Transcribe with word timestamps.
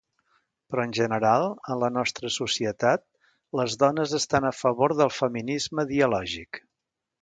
Però, 0.75 0.85
en 0.87 0.95
general, 0.99 1.45
en 1.75 1.83
la 1.83 1.91
nostra 1.99 2.33
societat, 2.37 3.05
les 3.63 3.79
dones 3.87 4.19
estan 4.23 4.51
a 4.53 4.57
favor 4.65 4.99
del 5.05 5.17
feminisme 5.23 5.91
dialògic. 5.97 6.67